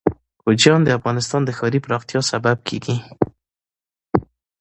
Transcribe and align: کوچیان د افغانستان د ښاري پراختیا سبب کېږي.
کوچیان 0.43 0.79
د 0.83 0.89
افغانستان 0.97 1.41
د 1.45 1.49
ښاري 1.57 1.79
پراختیا 1.85 2.19
سبب 2.31 2.57
کېږي. 2.67 2.97